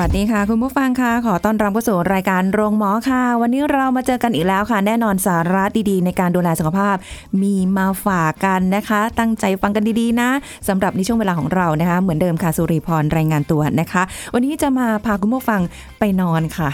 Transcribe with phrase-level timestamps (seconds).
[0.00, 6.96] วัสดีค่ะ คุณผู้ฟังค่ะ ขอต้อนรับเข้าสู่รายการโรงหมอค่ะ วันนี้เรามาเจอกันอีกแล้วค่ะ แน่นอนสาระดีๆ ในการดูแลสุขภาพ
[7.42, 10.28] มีมาฝากกันนะคะ ตั้งใจฟังกันดีๆนะ
[10.68, 14.02] สำหรับในช่วงเวลาของเรานะคะ เหมือนเดิมค่ะสุริพรรายงานตัวนะคะ
[14.34, 15.60] วันนี้จะมาพาคุณผู้ฟัง
[15.98, 16.68] ไปนอนค่ะ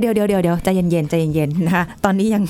[0.00, 2.42] เดี๋ยวเดี๋ยวเดี๋ยวเดี๋ยวใจเย็นๆใจเย็นๆนะคะตอนนี้ยัง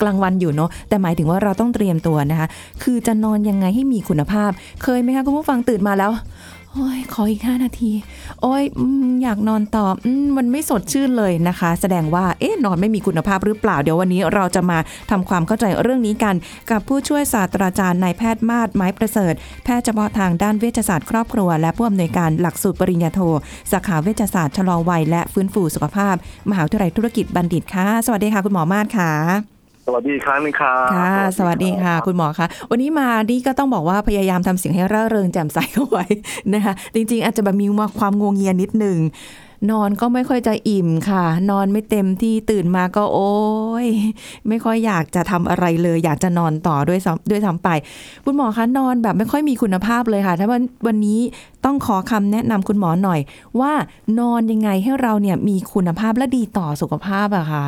[0.00, 2.46] กลางวันอยู่เนาะแต่หมายถึงว่าเราต้องเตรียมตัวนะคะ
[2.82, 4.50] คือจะนอนยังไงให้มีคุณภาพ
[4.82, 6.10] เคยไหมคะคุณผู้ฟังตื่นมาแล้ว
[6.74, 7.92] โอ้ยขออีก 5 นาที
[8.42, 8.64] โอ้ย
[9.22, 14.78] อยากนอนต่ออมมันไม่สดชื่นเลยนะคะ แสดงว่าเอ๊ะนอนไม่มีคุณภาพหรือเปล่า เดี๋ยววันนี้เราจะมา
[15.10, 16.34] ทำความเข้าใจเรื่องนี้กัน
[16.70, 23.20] กับผู้ช่วยศาสตราจารย์นายแพทย์มาศไม้ประเสริฐ แพทย์เฉพาะทางด้านเวชศาสตร์ครอบครัว และผู้อำนวยการหลักสูตรปริญญาโท
[23.72, 26.14] สาขาเวชศาสตร์ชะลอวัยและฟื้นฟูสุขภาพ
[26.50, 29.59] มหาวิทยาลัยธุรกิจบัณฑิตค่ะ สวัสดีค่ะคุณหมอมาศค่ะ
[29.92, 36.04] วัสดีอีกครั้งหนึงครับค่ะสวัสดีค่ะ คุณหมอคะวันนี้มานี่ก็ต้องบอกว่าพยายามทำเสียงให้ร่าเริงแจ่มใสเข้าไว้
[36.54, 37.66] นะคะจริง ๆ อาจจะแบบมี
[37.98, 38.98] ความงวงเงียนิดหนึ่ง
[39.70, 43.34] นอนก็ไม่ค่อยจะอิ่มค่ะ นอนไม่เต็มที่ตื่นมาก็โอ้
[43.84, 43.86] ย
[44.48, 47.68] ไม่ค่อยอยากจะทำอะไรเลย อยากจะนอนต่อด้วยซ้ำด้วยซ้ำไป
[48.24, 51.20] คุณหมอคะนอนแบบไม่ค่อยมีคุณภาพเลยค่ะ ถ้าวันวันนี้
[51.64, 53.20] ต้องขอคำแนะนำคุณหมอหน่อย
[53.60, 53.72] ว่า
[54.20, 57.66] นอนยังไงให้เราเนี่ยมีคุณภาพและดีต่อสุขภาพอะคะ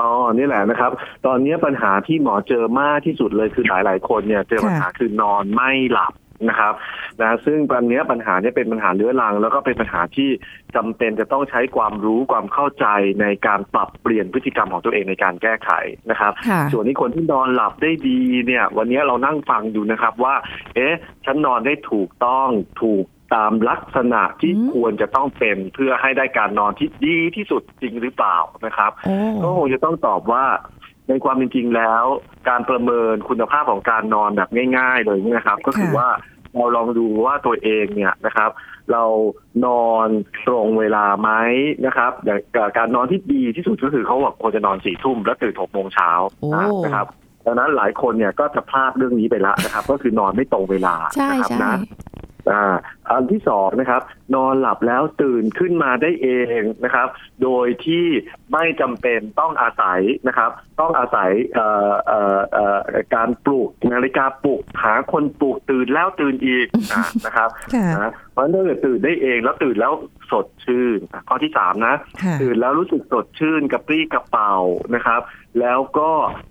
[0.00, 0.90] อ๋อนี่แหละนะครับ
[1.26, 6.12] ตอนนี้ปัญหาที่หมอเจอมากที่สุดเลยคือหลาย ๆ คนเนี่ยเจอปัญหาคือนอนไม่หลับ
[6.48, 6.74] นะครับ
[7.20, 10.28] นะซึ่งปัญเนี้ยปัญหาเนี้เป็นปัญหาเรื้อรัง แล้วก็เป็นปัญหาที่
[10.76, 12.86] จำเป็นจะต้องใช้ความรู้ความเข้าใจ
[13.20, 15.70] ในการปรับเปลี่ยนพฤติกรรมของตัวเองในการแก้ไข
[16.10, 20.34] นะครับค่ะส่วนนี้คนที่นอนหลับได้ดีเนี่ย วันนี้เรานั่งฟังอยู่นะครับว่า
[20.74, 22.48] เอ๊ะ ฉันนอนได้ถูกต้อง
[22.82, 30.44] ถูก ตามลักษณะที่อืมควรจะต้องเป็นเพื่อให้ได้การนอนที่ดีที่สุดจริงหรือเปล่านะครับโอ้ก็คงจะต้องตอบว่า
[31.08, 32.04] ในความเป็นจริงแล้ว
[32.48, 36.08] การประเมินคุณภาพของการนอนแบบง่าย ๆ เลยเนี่ยนะครับ ก็คือค่ะว่า
[36.56, 38.50] เราลองดูว่าตัวเองเนี่ยนะครับ
[38.92, 39.04] เรา
[39.66, 40.08] นอน
[40.46, 41.30] ตรงเวลาไหม
[41.86, 42.40] นะครับอย่าง
[42.78, 46.10] การนอนที่ดีที่สุดก็คือเขาบอกควรจะนอนสี่ทุ่มแล้วตื่นหกโมงเช้า
[46.40, 46.50] โอ้
[46.84, 47.06] นะครับ
[47.46, 51.74] ดังนั้นหลายคนเนี่ยก็จะพลาดเรื่องนี้ไปแล้วนะครับ ก็คือนอนไม่ตรงเวลาใช่นะครับใช่นะ
[52.50, 52.76] อ่า
[53.10, 54.02] อันที่สองนะครับ
[54.34, 57.08] นอนหลับแล้วตื่นขึ้นมาได้เองนะครับ
[57.42, 58.06] โดยที่
[58.52, 62.78] ไม่จำเป็นต้องอาศัยนะครับ ต้องอาศัยเอ่อเอ่อเอ่อ
[63.14, 69.92] การปลุกนาฬิกาปลุกหาคนปลุกตื่นแล้วตื่นอีกอ่านะครับค่ะนะเพราะฉะนั้นถ้าเกิดตื่นได้เองแล้วตื่นแล้ว
[70.30, 74.54] สดชื่นอะข้อที่สามนะค่ะตื่นแล้วรู้สึกสดชื่นกระปรี้กระเป๋า
[74.94, 75.20] นะครับ
[75.60, 76.10] แล้วก็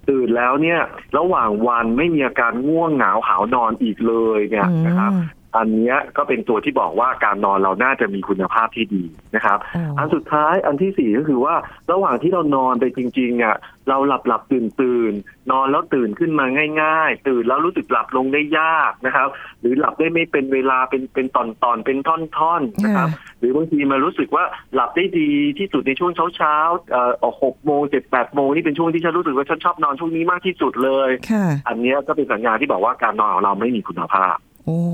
[0.10, 0.80] ตื่นแล้วเนี่ย
[1.18, 5.12] ระหว่างวันไม่มีอาการง่วงเหงาหาวนอนอีกเลยเนี่ยนะครับ
[5.56, 9.04] อืมอันเนี้ยก็เป็นตัวที่บอกว่าการนอนเราน่าจะมีคุณภาพที่ดี
[9.36, 11.56] นะครับอ๋อออันสุดท้ายอันที่สี่ก็คือว่า
[11.92, 13.56] ระหว่างที่เรานอนไปจริงๆอะ
[13.90, 15.14] เราหลับหลับตื่นตื่น
[15.52, 16.46] นอนแล้วตื่นขึ้นมา
[16.82, 19.28] ง่าย ๆ ตื่นแล้วรู้สึกหลับลงได้ยากนะครับ
[19.60, 23.10] หรือหลับได้ไม่เป็นเวลาเป็นเป็นตอนตอนๆเป็นท่อนๆนะครับ
[23.40, 25.30] หรือบางทีมารู้สึกว่าหลับได้ดี
[25.60, 34.51] ที่สุดในช่วงเช้าเช้าๆเอ่อออกหกโมงเจ็ดแปดโมงนี่เป็นช่วงที่ฉันรู้สึกว่าฉันชอบนอนช่วงนี้มากที่สุดเลยค่ะอันเนี้ยก็เป็นสัญญาณที่บอกว่าการนอนของเราไม่มีคุณภาพโอ้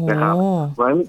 [0.10, 0.36] นะครับ
[0.74, 1.02] เพราะฉะนั้น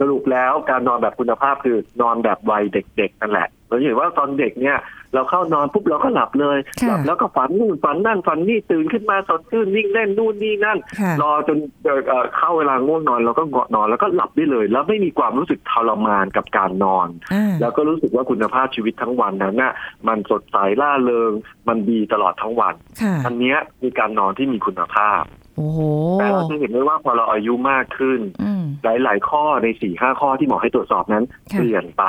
[0.00, 4.78] สรุปแล้วการนอนแบบคุณภาพคือนอนแบบวัยเด็กๆนั่นแหละเราเห็นว่าตอนเด็กเนี่ย
[5.14, 13.42] เราเข้านอนปุ๊บเราก็หลับเลยค่ะหลับแล้วก็ฝันนู่นฝันนั่นฝันนี่ตื่นขึ้นมาสดชื่นวิ่งเล่นนู่นนี่นั่นค่ะรอจนเอ่อเอ่อเข้าเวลาง่วงนอนเราก็
[13.74, 19.72] นอนแล้วก็หลับได้เลย แล้วไม่มีความรู้สึกทรมานกับการนอนอ่าแล้วก็รู้สึกว่าคุณภาพชีวิตทั้งวันนั้นน่ะ
[20.08, 21.32] มันสดใสล่าเริง
[21.68, 25.47] มันดีตลอดทั้งวันค่ะอันเนี้ยมีการนอนที่มีคุณภาพโอ้โห
[26.18, 32.04] แต่เราจะเห็นได้ว่าพอเราอายุมากขึ้นอืมหลาย ๆ ข้อในสี่ห้าข้อที่หมอให้ตรวจสอบนั้นค่ะเปลี่ยนไป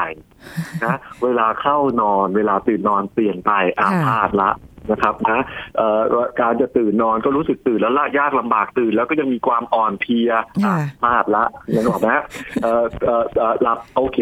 [0.83, 4.51] นะเวลาเข้านอน เวลาตื่นนอนเปลี่ยนไปอาค่ะพาธละ
[4.91, 5.43] นะครับนะ
[5.77, 5.99] เอ่อ
[6.39, 10.31] การจะตื่นนอนก็รู้สึกตื่นแล้วละยากลำบากตื่น แล้วก็ยังมีความอ่อนเพลีย
[10.65, 11.43] ค่ะพลาดละ
[11.75, 12.23] ยังบอกนะ
[12.63, 14.19] เอ่อเอ่อเอ่อหลับโอเค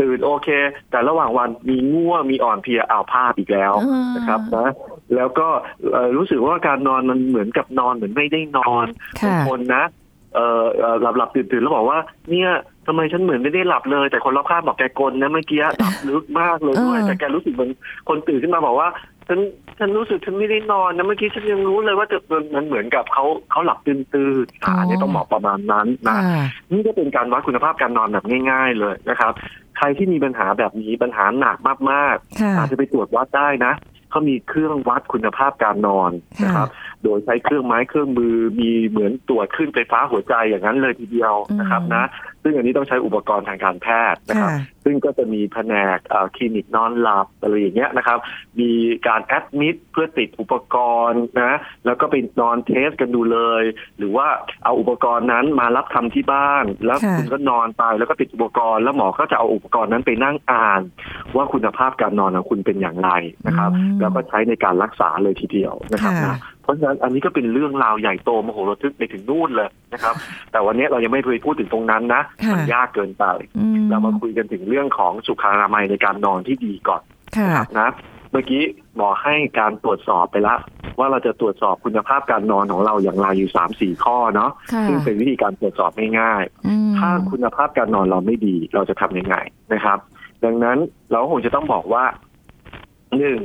[0.00, 0.48] ตื่นโอเค
[0.90, 4.68] แต่ระหว่างวันมีง่วงมีอ่อนเพลียอ้าวพลาดอีกแล้วอ่านนะครับนะ
[5.14, 5.48] แล้วก็
[5.92, 8.86] เอ่อรู้สึกว่าการนอนมันเหมือนกับนอนเหมือนไม่ได้นอน
[9.22, 9.84] ค่ะบางคนนะ
[10.34, 11.98] เอ่อเอ่อหลับหลับตื่นตื่นแล้วบอกว่า
[12.30, 12.50] เนี่ย
[12.86, 17.70] ทำไมฉันเหมือนไม่ได้หลับเลย แต่คนรอบข้างบอกแกกลนะเมื่อกี้หลับลึกมากเลยด้วยเออแต่แกรู้สึกเหมือน
[18.08, 18.88] คนตื่นขึ้นมาบอกว่า
[19.28, 19.40] ฉัน
[19.78, 22.18] ฉันรู้สึกฉันไม่ได้นอนนะเมื่อกี้ฉันยังรู้เลยว่าจะ
[22.54, 29.32] มันเหมือนกับเขาเขาหลับตื่นตื่นๆอ่าอันนี้ต้องบอกประมาณนั้นนะค่ะนี่ก็เป็นการวัดคุณภาพการนอนแบบง่าย ๆ เลยนะครับ
[29.76, 31.56] ใครที่มีปัญหาแบบนี้ปัญหาหนัก
[31.90, 33.72] มากค่ะๆอาจจะไปตรวจวัดได้นะ
[34.10, 36.12] เขามีเครื่องวัดคุณภาพการนอน
[36.44, 36.68] นะครับ
[37.02, 42.04] โดยใช้เครื่องไม้เครื่องมือมีเหมือนตรวจขึ้นไฟฟ้าหัวใจอย่างนั้นเลยทีเดียวนะครับอืมนะ
[42.48, 48.18] ซึ่งอันนี้ต้องใช้อุปกรณ์ทางการแพทย์นะครับค่ะซึ่งก็จะมีแผนกเอ่อคลินิกนอนหลับอะไรอย่างเงี้ยนะครับ
[48.60, 48.70] มี
[49.06, 50.76] การแอดมิดเพื่อติดอุปก
[51.08, 51.52] รณ์นะ
[51.86, 53.64] แล้วก็ไปนอนเทสกันดูเลย
[53.98, 54.26] หรือว่า
[54.64, 60.80] เอาอุปกรณ์นั้นมารับทำที่บ้าน แล้วค่ะคุณก็นอนไปแล้วก็ติดอุปกรณ์ แล้วหมอก็จะเอาอุปกรณ์นั้นไปนั่งอ่าน
[61.36, 63.10] ว่าคุณภาพการนอนของคุณเป็นอย่างไร
[63.46, 70.14] นะครับอืมแล้วก็ใช้ในการรักษาเลยทีเดียวนะครับค่ะนะเพ ราะฉะนั้นอันนี้ก็เป็นเรื่องราวใหญ่โตมโหฬารทึกไปถึงนู่นเลยนะครับ
[70.52, 73.24] แต่วันนี้เรายังไม่เคยพูดถึงตรงนั้นนะค่ะมันยากเกินไป
[73.58, 77.02] อืมเรามาคุยกันถึงเรื่องของสุขอนามัยในการนอนที่ดีก่อน
[77.38, 77.90] ค่ะนะ
[78.32, 78.62] เมื่อกี้
[78.96, 80.56] หมอให้การตรวจสอบไปละ
[80.98, 89.36] ว่าเราจะตรวจสอบคุณภาพการนอนของเราอย่างไรอยู่สามสี่ข้อเนาะค่ะซึ่งเป็นวิธีการตรวจสอบง่ายอืมๆถ้าคุณภาพการนอนเราไม่ดีเราจะทำยังไง
[89.72, 89.98] นะครับ
[90.44, 90.78] ดังนั้น
[91.10, 92.04] เราคงจะต้องบอกว่า
[93.18, 93.38] หนึ่ง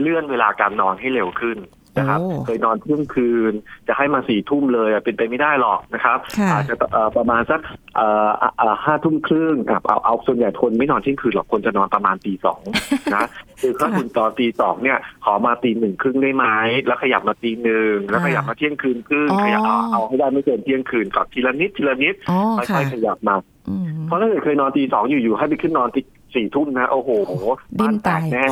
[0.00, 1.56] เลื่อนเวลาการนอนให้เร็วขึ้น
[1.98, 3.52] นะครับโอ้เคยนอนเที่ยงคืน
[3.88, 7.60] จะให้มาสี่ทุ่มเลยอะเป็นไปไม่ได้หรอกนะครับค่ะอาจจะเอ่อประมาณสัก
[7.96, 12.60] เอ่ออะอะห้าทุ่มครึ่งอะเอาเอาส่วนใหญ่ทนไม่นอนเที่ยงคืนหรอกคนจะนอนประมาณตีสอง
[13.14, 13.24] นะ
[13.60, 16.44] คือถ้าค่ะคุณตอนตีสองเนี่ยขอมาตีหนึ่งครึ่งได้ไหม
[16.86, 23.36] แล้วขยับมาตีหนึ่งแล้วอ่าขยับมาเที่ยงคืนครึ่งอ๋อขยับเอาเอาให้ได้ไม่เกินเที่ยงคืนก่อนทีละนิดทีละนิดอ๋อค่ค่ะอยๆขยับมา
[23.68, 26.00] อืมเพราะถ้าเกิดเคยนอนตีสองอยู่ๆให้ไปขึ้นนอนตี
[26.34, 27.10] สี่ทุ่มนะโอ้โห
[27.80, 28.44] ดิ้บ้านนแตตากยแน่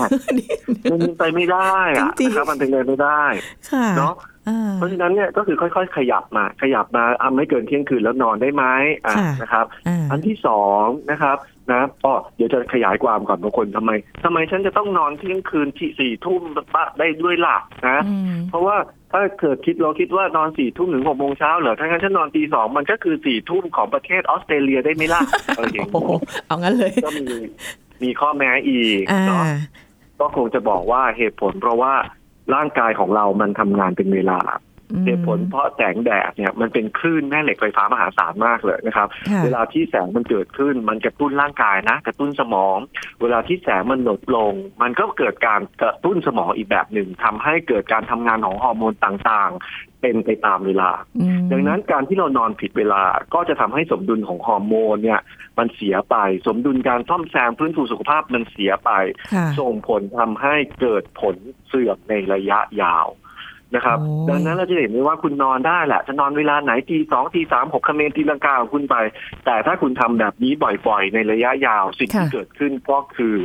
[0.90, 3.22] มันเป็นไปไม่ได้อะจริงๆนะครับมันเป็นไปไม่ได้
[3.70, 4.35] ค่ะเนาะอ่า
[4.74, 8.64] เพราะฉะนั้นเนี่ยก็คือค่อยๆ ขยับมา ขยับมาอะไม่เกินเที่ยงคืนแล้วนอนได้ไหม
[9.04, 11.38] อะค่ะนะครับอ่าอันที่สองนะครับ
[11.72, 13.90] นะก็เดี๋ยวจะขยายความก่อนบางคนทำไม
[14.24, 16.42] ทำไมฉันจะต้องนอนเที่ยงคืนที่สี่ทุ่ม
[16.74, 17.56] ปะได้ด้วยล่ะ
[17.88, 18.76] นะอืมเพราะว่า
[19.12, 25.22] ถ้าเกิดคิดเราคิดว่านอนสี่ทุ่มถึงหกโมงเช้าเหรอถ้างั้นฉันนอนตีสองมันก็คือสี่ทุ่มของประเทศออสเตรเลียได้ไหมล่ะ
[25.56, 27.26] อะไรอย่างโอ้โหนี้เอางั้นเลยก็มี
[28.02, 29.44] มีข้อแม้อีกอ่าเนาะ
[30.20, 31.92] ก็คงจะบอกว่าเหตุผลเพราะว่า
[32.54, 34.38] ร่างกายของเรามันทำงานเป็นเวลา
[35.04, 42.76] เหตุผลเพราะแสงแดดเนี่ยมันเป็นคลื่นแม่เหล็กไฟฟ้ามหาศาลมากเลยนะครับค่ะเวลาที่แสงมันเกิดขึ้นมันกระตุ้นร่างกายนะกระตุ้นสมอง
[43.20, 44.52] เวลาที่แสงมันหนดลง
[44.82, 50.90] มันก็เกิดการกระตุ้นสมองอีกแบบหนึ่งทำให้เกิดการทำงานของฮอร์โมนต่างๆ เป็นไปตามเวลา
[51.20, 53.02] อืมดังนั้นการที่เรานอนผิดเวลา
[53.34, 55.20] ก็จะทำให้สมดุลของฮอร์โมนเนี่ย
[55.58, 56.16] มันเสียไป
[56.46, 58.90] สมดุลการซ่อมแซมฟื้นฟูสุขภาพมันเสียไป
[59.34, 61.36] ค่ะส่งผลทำให้เกิดผล
[61.68, 63.06] เสื่อมในระยะยาว
[63.74, 68.96] นะครับโอ้ยดังนั้นเราจะเห็นได้ว่าคุณนอนได้แหละจะนอนเวลาไหนตีสองตีสามหกคเมนตีลังกาของคุณไป
[69.44, 70.52] แต่ถ้าคุณทำแบบนี้
[70.86, 73.36] บ่อยๆ ในระยะยาวสิ่งที่ค่ะเกิดขึ้นก็คือ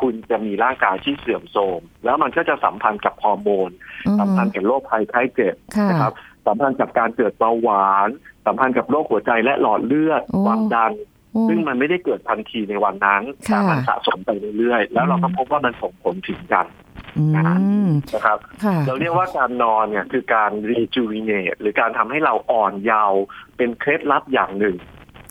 [0.00, 3.70] คุณจะมีร่างกายที่เสื่อมโทรมแล้วมันก็จะสัมพันธ์กับฮอร์โมน
[4.06, 6.12] อืมสัมพันธ์กับโรคภัยไข้เจ็บค่ะนะครับ
[6.46, 8.08] สัมพันธ์กับการเกิดเบาหวาน
[8.46, 10.92] สัมพันธ์กับโรคหัวใจและหลอดเลือดโอ้ความดัน
[11.32, 16.87] โอ้ซึ่งมันไม่ได้เกิดทันทีในวันนั้นค่ะแต่มันสะสมไปเรื่อยๆ แล้วเราก็อืมพบว่ามันส่งผลถึงกันอืม
[17.36, 23.22] นะครับค่ะเราเรียกว่าการนอนเนี่ยคือการ rejuvenate หรือการทำให้เราอ่อนเยาว์
[23.56, 24.76] เป็นเคล็ดลับอย่างหนึ่ง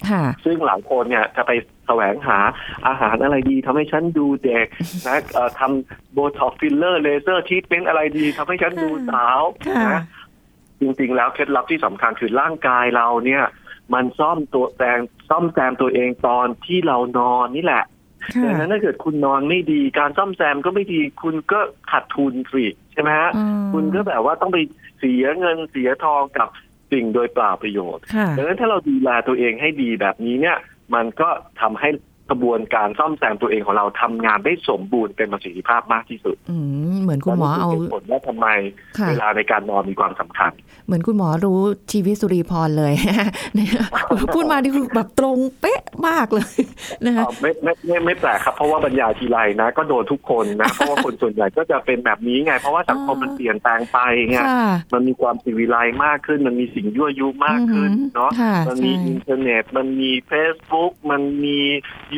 [0.10, 1.52] ค่ะซึ่งหลายคนเนี่ยจะไป
[1.88, 2.40] แสวงหา
[2.88, 4.68] อาหารอะไรดีทำให้ฉันดูเด็ก
[5.08, 10.02] นะเอ่อทำ Botox filler เลเซอร์ทีทเมนอะไรดีทำให้ฉันดูสาวค่ะนะ
[10.80, 13.44] จริงๆแล้วเคล็ดลับที่สำคัญคือร่างกายเราเนี่ย
[13.94, 15.00] มันซ่อมตัวแซม
[15.30, 17.88] ซ่อมแซมตัวเองตอนที่เรานอนนี่แหละค่ะ
[18.46, 21.60] ดังนั้นถ้าเกิดคุณนอนไม่ดีการซ่อมแซมก็ไม่ดีคุณก็
[21.92, 24.58] ขาดทุนสิใช่ไหมฮะอืมคุณก็แบบว่าต้องไป
[25.00, 26.50] เสียเงินเสียทองกับ
[26.92, 30.58] สิ่งโดยเปล่าประโยชน์ค่ะดังนั้นถ้าเราดูแลตัวเองให้ดีแบบนี้เนี่ย
[30.96, 31.30] มันก็
[31.62, 31.90] ทำให้
[32.30, 36.58] กระบวนการซ่อมแซมตัวเองของเราทำงานได้สมบูรณ์เป็นประสิทธิภาพมากที่สุดอื
[36.94, 38.48] มเหมือนคุณหมอเอาและนี่คืเหตุผลว่าทำไม
[38.98, 40.52] ค่ะเวลาในการนอนมีความสำคัญ
[40.86, 41.60] เหมือนคุณหมอรู้
[41.92, 42.94] ชีวิตสุริพรเลย
[43.56, 43.72] เนี่ย
[44.34, 46.54] พูดมานี่คือแบบตรงเป๊ะมากเลย
[47.06, 53.98] นะคะอ่าไม่ไม่ไม่ไม่แปลกครับเพราะว่าบรรยายทีไรนะ ก็โดนทุกคนนะเพราะว่าคนส่วนใหญ่ก็จะเป็นแบบนี้ไง เพราะว่าสังคมมันเปลี่ยนแปลงไป
[54.30, 61.60] ไงค่ะมันมีความสิวิไลซ์มากขึ้น มันมีสิ่งยั่วยุมากขึ้นอือหือเนาะค่ะมันมีใช่อินเทอร์เน็ต มันมี Facebook มันมี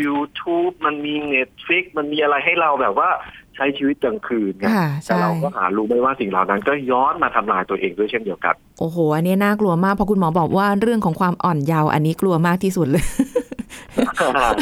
[0.03, 3.09] YouTube มันมี Netflix มันมีอะไรให้เราแบบว่า
[3.55, 13.05] ใช้ชีวิตกลางคืนไงค่ะแต่ใช่ เราก็หารู้ไม่ว่าสิ่งเหล่านั้นก็ย้อนมาทำลายตัวเองด้วยเช่นเดียวกัน โอ้โห อันนี้น่ากลัวมากเพราะคุณหมอบอกว่าเรื่องของความอ่อนเยาว์อันนี้กลัวมากที่สุดเลย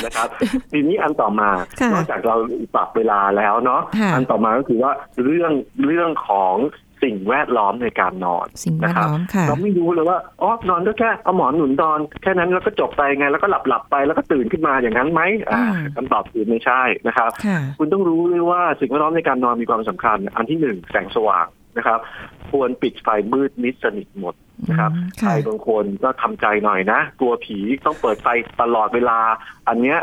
[0.06, 0.30] นะครับ
[0.72, 1.50] ทีนี้อันต่อมา
[1.82, 2.36] ค่ะนอกจากเรา
[2.76, 4.92] ปรับเวลาแล้วเนาะค่ะ อันต่อมาก็คือว่า
[5.24, 5.52] เรื่อง
[5.86, 6.56] เรื่องของ
[7.04, 22.00] สิ่งแวดล้อมในการนอนสิ่งแวดล้อมค่ะเราไม่รู้เลยว่าอ๋อนอนก็แค่เอาหมอนหนุนนอนแค่นั้นแล้วก็จบไปไงแล้วก็หลับหลับๆไปแล้วก็ตื่นขึ้นมาอย่างนั้นไหมอ่าอืมคำตอบคือไม่ใช่นะครับค่ะคุณต้องรู้เลยว่าสิ่งแวดล้อมในการนอนมีความสำคัญ อันที่หนึ่งแสงสว่างนะครับ
[22.52, 24.36] ควรปิดไฟมืดมิดสนิทหมด
[24.70, 28.28] นะครับอืมใครค่ะบางคนก็ทำใจหน่อยนะกลัวผีต้องเปิดไฟ
[28.62, 29.20] ตลอดเวลา
[29.68, 29.98] อันเนี้ย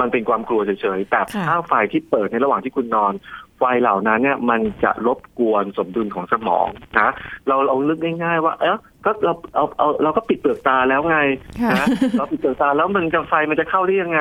[0.00, 3.12] มันเป็นความกลัวเฉยๆแต่ค่ะถ้าไฟที่เปิดในระหว่างที่คุณนอน
[3.60, 6.66] ไฟเหล่านั้นเนี่ยมันจะรบกวนสมดุลของสมอง
[6.98, 7.08] นะ
[7.48, 11.18] เราเราลึกง่ายๆว่าเอ๊ะก็เราเอาเอาเราก็ปิดเปลือกตาแล้วไง
[11.60, 11.86] ค่ะนะ
[12.18, 14.20] เราปิดเปลือกตาแล้วมันจะไฟมันจะเข้าได้ยังไง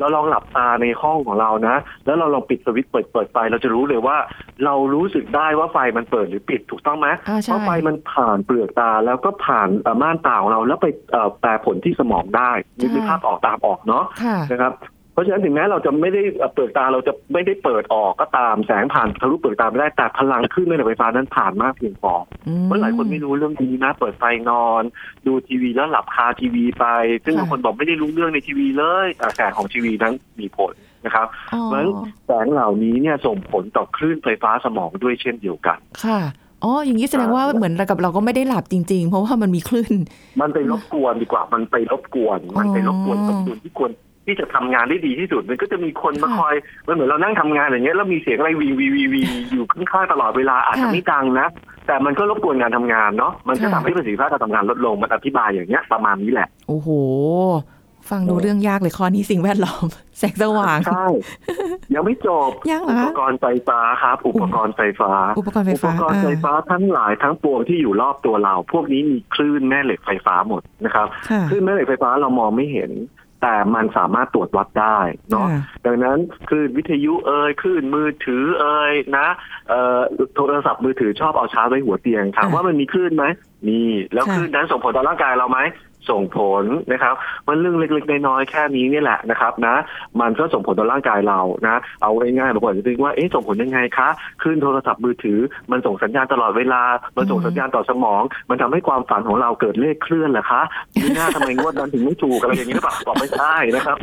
[0.00, 1.76] เราลองหลับตาในห้องของเรานะ
[2.06, 4.16] แล้วเราลองปิดสวิตช์เปิดเปิดไฟเราจะรู้เลยว่า
[4.64, 14.74] เรารู้สึกได้ว่าไฟมันเปิดหรือปิดถูกต้องไหมอ่าเพใช่ราะไฟมันผ่านเปลือกตาแล้วก็ผ่านเอ่อม่านตาของเราแล้วไปเอ่อแปลผลที่สมองได้นึกนึกภาพออกตามออกเนาะค่ะนะครับ
[15.16, 22.12] เพราะฉะนั้นถึงแม้เราจะไม่ได้เอ่อเปลือกตาเราจะไม่ได้เปิดออกก็ตามแสงผ่านทะลุเปลือกตาไม่ได้แต่พลังขึ้นแม่เหล็กไฟฟ้านั้นผ่านมากเพียงพอ
[22.46, 24.82] อืมเมื่อหลายคนไม่รู้เรื่องนี้นะ เปิดไฟนอน
[25.26, 26.86] ดูทีวีแล้วหลับคาทีวีไป
[27.24, 30.72] ซึ่งค่ะบางคนบอกไม่ได้รู้เรื่องในทีวีเลยแต่แสงของทีวีนั้นมีผล
[31.04, 31.90] นะครับอ๋อเพราะฉะนั้น
[32.26, 36.20] แสงเหล่านี้เนี่ยส่งผลต่อคลื่นไฟฟ้าสมองด้วยเช่นเดียวกันค่ะ
[36.64, 39.94] อ๋อ อย่างนี้แสดงว่าเหมือนกับเราก็ไม่ได้หลับจริง ๆ เพราะว่ามันมีคลื่น
[40.40, 43.90] มันไปรบกวนดีกว่า มันไปรบกวน มันไปรบกวนอ๋อสมดุลที่ควร
[44.26, 46.54] ที่จะทำงานได้ดีที่สุด มันก็จะมีคนมาค่ะคอย
[46.86, 51.48] มันเหมือนเรานั่งทำงานอย่างเงี้ยแล้วมีเสียงอะไรวีวีวีวีอยู่ข้างๆตลอดเวลาอาจจะค่ะไม่ดังนะ
[51.86, 56.88] แต่มันก็รบกวนงานทำงานเนาะมันก็ค่ะทำให้ประสิทธิภาพการทำงานลดลงมันอธิบายอย่างเงี้ยประมาณนี้แหละ โอ้โห
[58.10, 59.86] ฟังดูเรื่องยากเลยข้อนี้สิ่งแวดล้อม
[60.18, 61.06] แสงสว่างใช่
[61.94, 72.90] ยังไม่จบยังเหรออุคะปกรณ์ไฟฟ้าครับ อุปกรณ์ไฟฟ้า อุปกรณ์ไฟอุปฟ้ากรณ์ไฟอ่าฟ้าทั้งหลายทั้งปวงที่อยู่รอบตัวเรา พวกนี้มีคลื่นแม่เหล็กไฟฟ้าหมดนะครับค่ะคลื่นแม่เหล็กไฟฟ้าเรามองไม่เห็น
[73.42, 74.98] แต่มันสามารถตรวจวัดได้
[75.30, 79.28] เนาะค่ะดังนั้นคลื่นวิทยุเอ่ยคลื่นมือถือเอ่ยนะ
[79.68, 80.00] เอ่อ
[80.36, 83.24] โทรศัพท์มือถือชอบเอาชาร์จไว้หัวเตียงถามค่ะว่ามันมีคลื่นไหม
[83.68, 83.78] มี
[84.12, 85.58] แล้วค่ะคลื่นนั้นส่งผลต่อร่างกายเราไหม
[86.10, 87.14] ส่งผลนะครับ
[87.46, 89.74] มันเรื่องเล็กๆน้อยๆแค่นี้นี่แหละนะครับนะ
[90.20, 94.08] มันก็ส่งผลต่อร่างกายเรานะ เอาง่ายๆบางคนอาจจะคิดว่าเอ๊ะส่งผลยังไงคะ
[94.42, 95.38] คลื่นโทรศัพท์มือถือ
[95.70, 96.82] มันส่งสัญญาณตลอดเวลา
[97.16, 100.62] มันส่งอืมสัญญาณต่อสมอง มันทำให้ความฝันของเราเกิดเลขเคลื่อนเหรอคะ
[101.02, 103.96] นี่หน้าทำไมงวดนั้นถึงไม่ถูกอะไรอย่างนี้หรือเปล่าบอกไม่ใช่นะครับ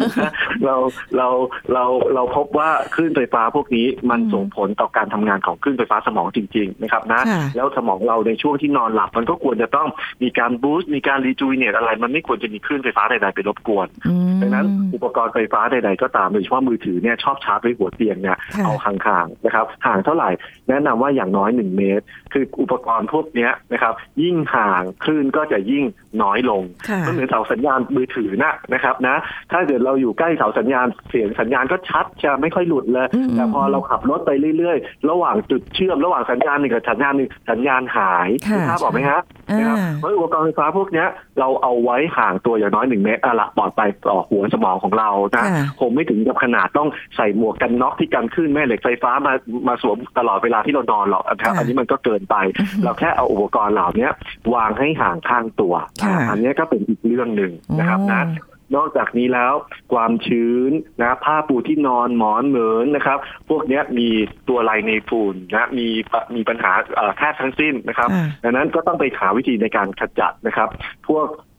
[0.66, 0.76] เรา
[1.18, 1.28] เรา
[1.74, 1.84] เรา
[2.14, 9.88] เราพบว่าคลื่นไฟฟ้าพวกนี้มันอืมส่งผลต่อการทำงานของคลื่นไฟฟ้าสมองจริง ๆ นะครับนะค่ะแล้วสมองเราในช่วงที่นอนหลับ มันก็ควรจะต้อง
[10.24, 20.30] มีการบูสต์มีการรีจูเนตอะไรมันไม่ควรจะมีคลื่นไฟฟ้าใดๆไปรบกวนอืมดังนั้นอุปกรณ์ไฟฟ้าใดๆก็ตามโดยเฉพาะมือถือเนี่ยชอบชาร์จไว้หัวเตียงเนี่ยค่ะเอาห่างๆนะครับห่างเท่าไหร่
[20.70, 25.84] แนะนำว่าอย่างน้อยหนึ่งเมตร คืออุปกรณ์พวกเนี้ยนะครับยิ่งห่างคลื่นก็จะยิ่ง
[26.24, 29.16] น้อยลงค่ะมันเหมือนเสาสัญญาณมือถือนะนะครับนะ
[29.52, 39.20] ถ้าเกิดเราอยู่ใกล้เสาสัญญาณเสียงสัญญาณก็ชัดจะไม่ค่อยหลุดเลยอืมแต่พอเราขับรถไปเรื่อยๆ ระหว่างจุดเชื่อมระหว่างสัญญาณหนึ่งกับสัญญาณหนึ่งสัญญาณหายค่ะภาพบอกไหมฮะ
[39.50, 41.08] อ่านะครับเพราะอุปกรณ์ไฟฟ้าพวกเนี้ย
[41.40, 49.34] เราเอาไว้ห่างตัวอย่างน้อยหนึ่งเมตรอะละปลอดภัยต่อหัวสมองของเรานะค่ะคงไม่ถึงกับขนาดต้องใส่หมวกกันน็อกที่กันคลื่นแม่เหล็กไฟฟ้ามา
[49.68, 54.10] มาสวมตลอดเวลาที่เรานอนหรอกนะครับค่ะอันนี้มันก็เกินไปอือฮึเราแค่เอาอุปกรณ์เหล่านี้
[54.56, 55.74] วางให้ห่างข้างตัว
[56.04, 59.54] ค่ะอ่าอันนี้ก็เป็นอีกเรื่องหนึ่งนะครับนะอ๋อนอกจากนี้แล้ว
[59.94, 60.72] ความชื้น
[61.02, 63.18] นะผ้าปูที่นอนหมอนเหมือนนะครับ
[63.50, 64.08] พวกเนี้ยมี
[64.50, 70.70] ตัวลายในฝุ่นนะมีปะมีปัญหาเอ่อแทบทั้งสิ้นนะครับค่ะดังนั้นก็ต้องไปหาวิธีในการขจัดนะครับ
[71.08, 71.52] พวกเอ่อ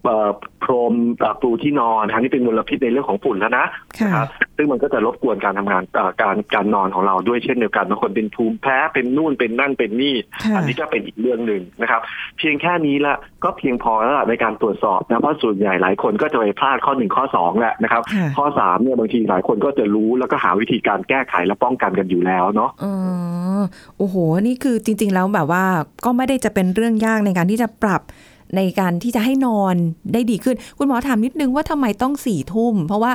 [0.65, 3.67] พรมเอ่อปูที่นอนอันนี้เป็นมลพิษในเรื่องของฝุ่นแล้วนะ
[4.01, 12.01] ค่ะนะครับซึ่งมันก็จะรบกวนการทำงานเอ่อการการนอนของเราด้วยเช่นเดียวกันบางคนเป็นภูมิแพ้เป็นนู่นเป็นนั่นเป็นนี่ค่ะอันนี้ก็เป็นอีกเรื่องหนึ่งนะครับ
[12.39, 22.95] เพียงแค่นี้ละก็เพียงพอแล้วล่ะในการตรวจสอบนะเพราะส่วนใหญ่หลายคนก็จะไปพลาดข้อหนึ่งข้อสองแหละนะครับค่ะข้อสามเนี่ยบางทีหลายคนก็จะรู้แล้วก็หาวิธีการแก้ไขและป้องกันกันอยู่แล้วเนาะอ๋อ
[23.99, 25.65] โอ้โหนี่คือจริง ๆ แล้วแบบว่า
[26.05, 28.03] ก็ไม่ได้จะเป็นเรื่องยากในการที่จะปรับ
[28.57, 29.75] ในการที่จะให้นอน
[30.13, 33.13] ได้ดีขึ้น คุณหมอถามนิดนึงว่าทำไมต้องสี่ทุ่ม เพราะว่า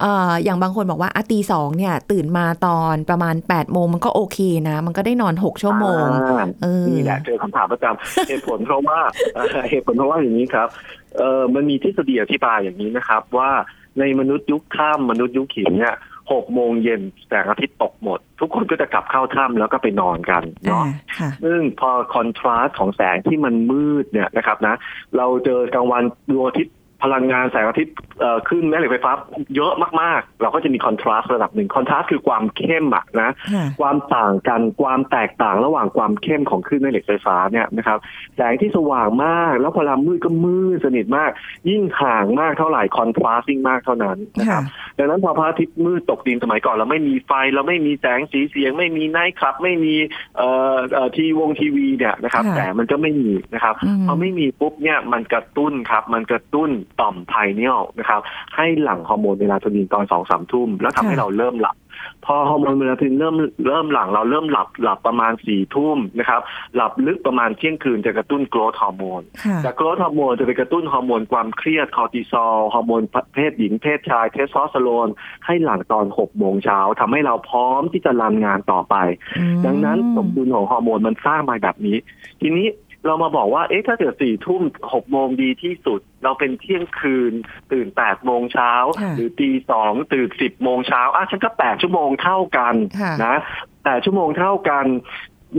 [0.00, 8.98] เอ่ออย่างบางคนบอกว่าอะตีสองเนี่ย ตื่นมาตอนประมาณ8ปดโมงมันก็โอเคนะ มันก็ได้นอน6ชั่วโมงอ่าเออนี่แหละเจอคำถามประจำเหตุผลเพราะว่า
[9.34, 10.68] เอ่อเหตุผลเพราะว่าอย่างนี้ครับ
[11.16, 13.50] เออมันมีทฤษฎีอธิบายอย่างนี้นะครับ ว่า
[13.98, 15.96] ในมนุษย์ยุคถ้ำมนุษย์ยุคหินเนี่ย
[16.32, 20.84] หกโมงเย็นแสงอาทิตย์ตกหมด ทุกคนก็จะกลับเข้าถ้ำแล้วก็ไปนอนกันอ่าเนาะ
[21.18, 24.74] ค่ะซึ่งพอคอนทราสต์ของแสงที่มันมืดเนี่ยนะครับนะ
[25.16, 29.12] เราเจอกลางวันดวงอาทิตย์ พลังงานแสงอาทิตย์เอ่อขึ้นแม่เหล็กไฟฟ้า
[29.56, 37.98] เยอะมากๆ เราก็จะมีคอนทราสต์ระดับหนึ่งคอนทราสต์คือความเข้มอะนะค่ะความต่างกันความแตกต่างระหว่างความเข้มของคลื่นแม่เหล็กไฟฟ้าเนี่ยนะครับ
[38.36, 41.30] แสงที่สว่างมาก แล้วพอลามืดก็มืดสนิทมาก
[41.70, 44.62] ยิ่งห่างมากเท่าไหร่คอนทราสต์ยิ่งมากเท่านั้นนะคค่ะรับ
[44.98, 49.94] ดังนั้นพอพระอาทิตย์มืดตกดินสมัยก่อนเราไม่มีไฟเราไม่มีแสงสีเสียง ไม่มีไนท์คลับ ไม่มี
[50.36, 58.20] เอ่อเอ่อทีวงทีวีเนี่ยนะครับค่ะแต่มันก็ไม่มีนะครับอืมพอไม่มีปุ๊บเนี่ยมันกระตุ้นครับ มันกระตุ้นต่อม pineal นะครับ
[58.56, 61.76] ให้หลั่งฮอร์โมนเมลาโทนินตอนสองสามทุ่ม แล้วทำให้ค่ะเราเริ่มหลับ
[62.24, 63.34] พอฮอร์โมนเมลาโทนินเริ่ม
[63.66, 66.40] เริ่มหลั่งเราเริ่มหลับหลับประมาณสี่ทุ่มนะครับ
[66.76, 73.02] หลับลึกประมาณเที่ยงคืนจะกระตุ้น growth hormone ค่ะจากโกรทฮอร์โมนจะไปกระตุ้นฮอร์โมนความเครียดคอร์ติซอลฮอร์โมน
[73.34, 75.08] เพศหญิงเพศชายเทสโทสเตอโรน
[75.46, 78.96] ให้หลั่งตอนหกโมงเช้าทำให้เราพร้อมที่จะรันงานต่อไป
[79.38, 81.96] อืมดังนั้นสมดุลของฮอร์โมนมันสร้างมาแบบนี้
[82.40, 82.68] ทีนี้
[83.06, 87.32] เรามาบอกว่าเอ๊ะถ้าเกิดสี่ทุ่มหกโมงดีที่สุด เราเป็นเที่ยงคืน
[87.72, 93.36] ตื่นแปดโมงเช้าค่ะหรือตีสองตื่นสิบโมงเช้าอะฉันก็แปดชั่วโมงเท่ากันค่ะนะ
[93.84, 94.86] แปดชั่วโมงเท่ากัน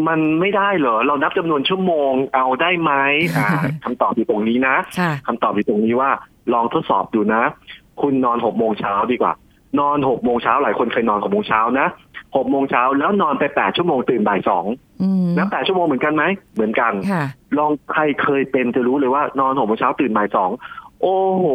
[0.07, 2.91] มันไม่ได้เหรอ เรานับจำนวนชั่วโมงเอาได้ไหม
[3.38, 3.50] อ่า
[3.83, 6.12] คำตอบอยู่ตรงนี้นะค่ะคำตอบอยู่ตรงนี้ว่า
[6.53, 7.43] ลองทดสอบดูนะ
[8.01, 9.33] คุณนอนหกโมงเช้าดีกว่า
[9.80, 11.88] นอนหกโมงเช้าหลายคนเคยนอนหกโมงเช้านะ
[12.36, 14.65] หกโมงเช้าแล้วนอนไปแปดชั่วโมงตื่นบ่ายสอง
[15.01, 16.24] อืมนับแปดชั่วโมงเหมือนกันไหม
[16.56, 17.25] เหมือนกันค่ะ
[17.58, 20.51] ลองใครเคยเป็นจะรู้เลยว่านอนหกโมงเช้าตื่นบ่ายสอง
[21.01, 21.46] โอ้โห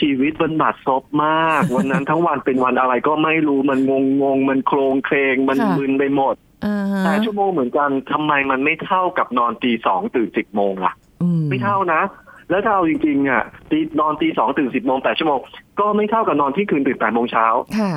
[0.00, 6.34] ชีวิตมันบาดซบมาก วันนั้นทั้งวันเป็นวันอะไรก็ไม่รู้มันงงงงๆมันโครงเครงมันค่ะมึนไปหมด
[6.66, 12.00] อ่าฮะแต่ชั่วโมงเหมือนกันทำไมมันไม่เท่ากับนอนตีสองตื่นสิบโมงล่ะอืไม่เท่านะ
[12.52, 15.40] แล้วถ้าเอาจริงๆอะตีนอนตีสองตื่นสิบโมงแปดชั่วโมง
[15.80, 17.46] ก็ไม่เท่ากับนอนที่คืนตื่นแปดโมงเช้า
[17.78, 17.92] ค่ะ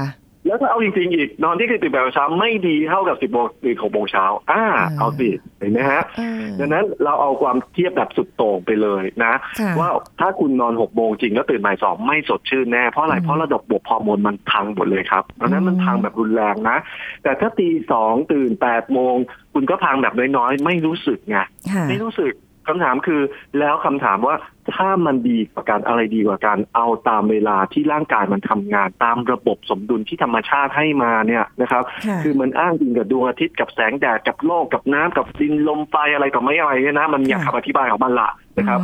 [0.48, 5.28] แล้วถ้าเอาจริงๆอีกนอนที่คืนตื่นแปดโมงเช้าไม่ดีเท่ากับสิบโมงตื่นหกโมงเช้าอ่าอ่าเอาสิ
[5.60, 16.78] เห็นไหมฮะเออดังนั้นเราเอาความเทียบแบบสุดโต่งไปเลยนะค่ะว่าถ้าคุณนอนหกโมงจริงแล้วตื่นบ่ายสองไม่สดชื่นแน่เพราะอะไรอืมเพราะระดับบวกฮอร์โมนมันพังหมดเลยครับดังนั้นมันอืมพังแบบรุนแรงนะ
[17.24, 19.16] แต่ถ้าตีสองตื่นแปดโมง
[19.54, 21.38] คุณก็พังแบบน้อยๆ ไม่รู้สึกไง
[21.72, 22.34] ค่ะไม่รู้สึก
[22.68, 23.22] คำถามคือ
[23.60, 24.36] แล้วคำถามว่า
[24.76, 31.84] ถ้ามันดีกว่าการอะไรดีกว่าการเอาตามเวลาที่ร่างกายมันทำงาน ตามระบบสมดุลที่ธรรมชาติให้มาเนี่ยนะครับ
[32.24, 38.80] คือมันอ้างอิงกับดวงอาทิตย์กับแสงแดดกับโลกกับน้ำกับดินลมไฟอะไรกับไม่อะไรเนี่ยนะมันอยากคำอธิบายของมันละนะครับ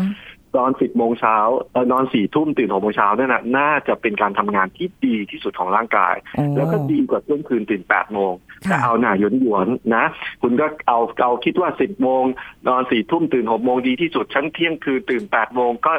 [0.53, 1.37] อืมตอนสิบโมงเช้า
[1.73, 8.33] เอ่อนอนสี่ทุ่มตื่นหกโมงเช้าเนี่ยนะน่าจะเป็นการทำงานที่ดีที่สุดของร่างกายโอ้แล้วก็ดีกว่าเที่ยงคืนตื่นแปดโมง
[8.67, 10.05] ค่ะแต่เอาหน่าหยวนหยวนๆนะ
[10.41, 12.23] คุณก็เอาเอาคิดว่าสิบโมง
[12.67, 15.93] นอนสี่ทุ่มตื่นหกโมงดีที่สุดฉันเที่ยงคืนตื่นแปดโมงก็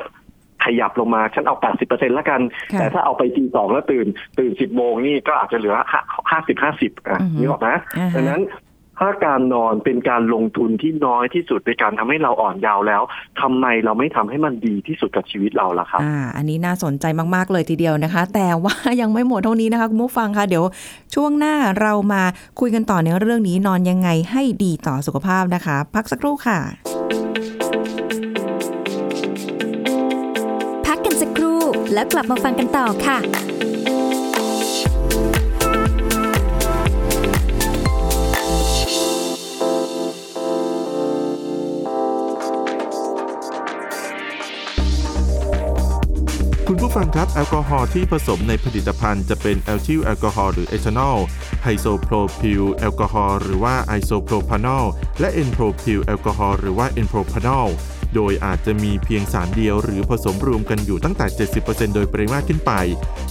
[0.64, 2.40] ขยับลงมาฉันเอาแปดสิบเปอร์เซ็นละกัน
[2.72, 4.06] ค่ะแต่ถ้าเอาไปตีสองแล้วตื่น
[4.38, 5.76] ตื่นสิบโมงนี่ก็อาจจะเหลือ
[6.30, 8.42] ห้าสิบห้าสิบอะอือฮึนึกออกไหมอ่าฮะดังนั้น
[8.98, 13.02] ถ้าการนอนเป็นการลงทุนที่น้อยที่สุดในการทำให้เราอ่อนเยาว์แล้ว
[13.40, 20.64] ทำไมเราไม่ทำให้มันดีที่สุดกับชีวิตเราล่ะครับอ่าอันนี้น่าสนใจมาก ๆ เลยทีเดียวนะคะ แต่ว่ายังไม่หมดเท่านี้นะคะคุณผู้ฟังคะเดี๋ยว
[21.14, 22.22] ช่วงหน้าเรามา
[22.60, 26.58] คุยกันต่อในเรื่องนี้นอนยังไงให้ดีต่อสุขภาพนะคะ พักสักครู่ค่ะ
[30.86, 31.60] พักกันสักครู่
[31.94, 33.18] แล้วกลับมาฟังกันต่อค่ะ
[46.68, 51.16] คุณผู้ฟังครับ แอลกอฮอล์ที่ผสมในผลิตภัณฑ์จะเป็นเอทิลแอลกอฮอล์หรือเอทานอล
[51.62, 54.84] ไอโซโพรพิลแอลกอฮอล์หรือว่าไอโซโพรพานอล
[55.20, 57.68] และเอ็นโพรพิลแอลกอฮอล์หรือว่าเอ็นโพรพานอล
[58.14, 61.26] โดยอาจจะมีเพียงสารเดียวหรือผสมรวมกันอยู่ตั้งแต่
[61.60, 62.72] 70%โดยปริมาตรขึ้นไป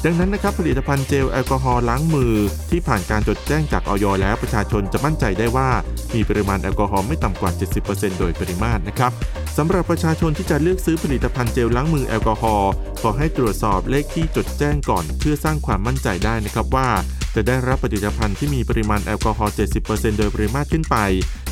[0.06, 2.34] ดังนั้นนะครับผลิตภัณฑ์เจลแอลกอฮอล์ล้างมือ
[2.72, 4.06] ที่ผ่านการจดแจ้งจากอย.
[4.22, 5.70] แล้วประชาชนจะมั่นใจได้ว่า
[6.16, 7.52] มีปริมาณแอลกอฮอล์ไม่ต่ำกว่า
[7.86, 12.72] 70%โดยปริมาตรนะครับำหรับประชาชนที่จะเลือกซื้อผลิตภัณฑ์เจลล้างมือแอลกอฮอล์
[13.02, 16.90] ขอให้ตรวจสอบเลขที่จดแจ้งก่อน เพื่อสร้างความมั่นใจได้นะครับว่า
[17.36, 20.98] จะได้รับผลิตภัณฑ์ที่มีปริมาณแอลกอฮอล์ 70%โดยปริมาตรขึ้นไป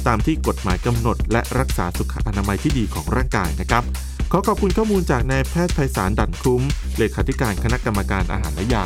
[0.08, 3.84] ตามที่กฎหมายกำหนด และรักษาสุขอนามัยที่ดีของร่างกายนะครับ
[4.32, 6.62] ขอขอบคุณข้อมูลจากนายแพทย์ไพศาลดั่นคุ้ม
[6.98, 8.86] เลขาธิการคณะกรรมการอาหารและยา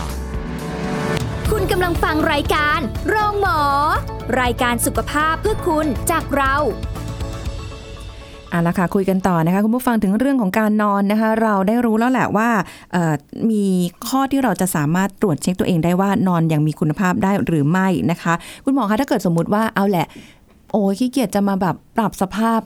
[1.51, 3.59] คุณกำลังฟังรายการโรงหมอ
[4.41, 6.55] รายการสุขภาพเพื่อคุณจากเรา
[8.53, 12.49] เอาละค่ะคุยกันต่อนะคะคุณผู้ฟังถึงเรื่องของการนอนนะคะ เราได้รู้แล้วแหละว่า
[12.91, 13.13] เอ่อ
[13.51, 13.65] มี
[14.07, 18.33] ข้อที่เราจะสามารถตรวจเช็คตัวเองได้ว่านอนอย่างมีคุณภาพได้หรือไม่นะคะ
[18.65, 20.07] คุณหมอคะถ้าเกิดสมมุติว่าเอาแหละ
[20.71, 22.59] โอ้ยขี้เกียจจะมาแบบปรับสภาพ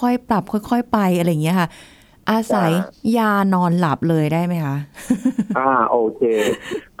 [0.00, 1.68] ค่อยๆ ปรับค่อย ๆ ไปอะไรอย่างเงี้ยค่ะ
[2.30, 2.70] อาศัย
[3.16, 4.76] ยานอนหลับเลยได้ไหมคะ
[5.58, 6.22] อ่าโอเค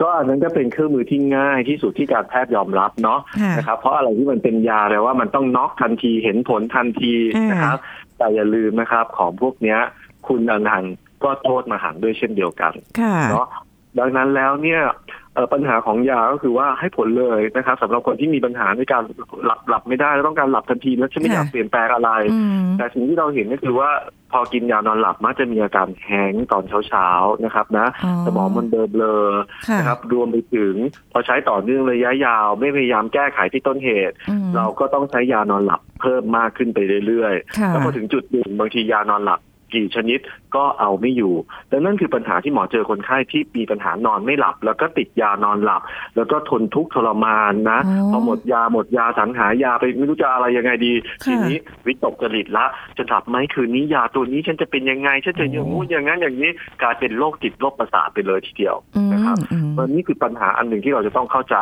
[0.00, 7.78] ก็อันนั้นก็เป็นเครื่องมือที่ง่ายที่สุดที่การแพทย์ยอมรับเนาะค่ะนะครับเพราะอะไรที่มันเป็นยาแปลว่ามันต้องน็อกทันทีเห็นผลทันทีอ่านะครับ
[8.24, 9.78] แต่อย่าลืมนะครับ ของพวกเนี้ย
[10.26, 10.84] คุณอนันต์
[11.24, 13.46] ก็โทษมหันต์ด้วยเช่นเดียวกันค่ะเนาะ
[13.98, 14.94] ดังนั้นแล้วเนี่ยเอ่อ
[15.52, 19.02] ปัญหาของยาก็คือว่าให้ผลเลยนะครับสำหรับคนที่มีปัญหาในการ
[19.44, 23.90] หลับหลับไม่ได้แล้วต้องการหลับทันทีแล้วฉันไม่อยากค่ะเปลี่ยนแปลงอะไรอืมแต่สิ่งที่เราเห็นก็คือว่า
[24.32, 30.74] พอกินยานอนหลับมักจะมีอาการ hang ตอนเช้าๆนะครับนะอ๋อสมองมันเบลอเบลอๆค่ะนะครับรวมไปถึง
[31.12, 39.40] พอใช้ต่อเนื่องระยะยาว ไม่พยายามแก้ไขที่ต้นเหตุอืมเราก็ต้องใช้ยานอนหลับเพิ่มมากขึ้นไปเรื่อยค่ะๆแล้วพอถึงจุดหนึ่งบางทียานอนหลับ
[39.74, 40.18] กี่ชนิด
[40.56, 41.34] ก็เอาไม่อยู่
[41.72, 45.82] ดังนั้นคือปัญหาที่หมอเจอคนไข้ที่มีปัญหานอนไม่หลับ แล้วก็ติดยานอนหลับ
[46.16, 50.92] แล้วก็ทนทุกข์ทรมานนะอ๋อพอหมดยาหมดยาสรรหายาไปไม่รู้จะอะไรยังไงดี
[51.24, 51.56] ค่ะทีนี้
[51.86, 56.50] วิตกจริตละจะหลับไหมคืนนี้ยาตัวนี้ฉันจะเป็นยังไงฉันจะอย่างงู้นอย่างนั้นอย่างนี้
[56.82, 61.56] กลายเป็นโรคจิตโรคประสาทไปเลยทีเดียวอืมนะครับอืมมันนี่คือปัญหาอันหนึ่งที่เราจะต้องเข้าใจ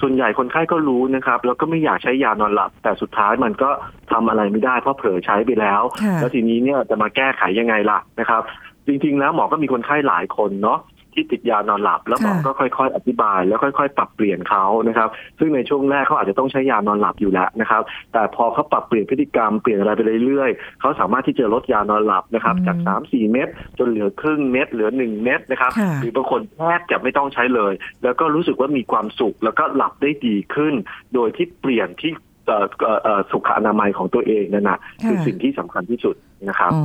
[0.00, 3.70] ส่วนใหญ่คนไข้ก็รู้นะครับ แล้วก็ไม่อยากใช้ยานอนหลับ แต่สุดท้ายมันก็
[4.12, 8.42] ทำอะไรไม่ได้เพราะเผลอใช้ไปแล้วค่ะแล้วทีนี้เนี่ยจะมาแก้ไขยังไงล่ะนะครับ
[8.86, 10.78] จริง ๆ แล้วหมอก็มีคนไข้หลายคนเนาะ
[11.14, 23.48] ที่ติดยานอนหลับ แล้วหมอค่ะก็ค่อยๆ อธิบาย แล้วค่อยๆ ปรับเปลี่ยนเขานะครับ ซึ่งในช่วงแรกเขาอาจจะต้องใช้ยานอนหลับอยู่แล้วนะครับ แต่พอเขาปรับเปลี่ยนพฤติกรรมเปลี่ยนอะไรไปเรื่อยๆเขาสามารถที่จะลดยานอนหลับนะครับ จาก 3-4 เม็ด
[23.78, 27.72] จนเหลือครึ่งเม็ดเหลือ 1 เม็ดนะครับค่ะหรือบางคนแทบจะไม่ต้องใช้เลย
[28.02, 30.74] แล้วก็รู้สึกว่ามีความสุขแล้วก็หลับได้ดีขึ้น
[31.14, 32.12] โดยที่เปลี่ยนที่
[32.46, 36.14] เอ่อเอ่อเอ่อสุขอนามัยของตัวเองนั่นนะคือค่ะสิ่งที่สำคัญที่สุด
[36.48, 36.84] นะครับอ๋อ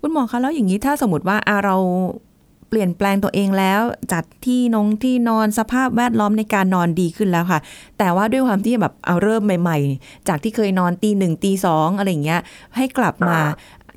[0.00, 1.76] คุณหมอคะแล้วอย่างนี้ถ้าสมมติว่าอะเรา
[2.68, 3.80] เปลี่ยนแปลงตัวเองแล้ว
[4.12, 7.60] จัดที่นงที่นอนสภาพแวดล้อมในการนอนดีขึ้นแล้วค่ะ
[7.98, 12.40] แต่ว่าด้วยความที่แบบเอาเริ่มใหม่ ๆ จากที่เคยนอนตีหนึ่งตีสองอะไรอย่างเงี้ย
[12.76, 13.38] ให้กลับมา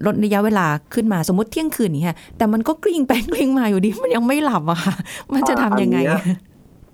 [0.05, 4.95] ลดระยะเวลาขึ้นมาสมมติเที่ยงคืนอย่างเงี้ยแต่มันก็กลิ้งไปกลิ้งมาอยู่ดีมันยังไม่หลับอะค่ะ
[5.34, 5.97] มันจะทำยังไง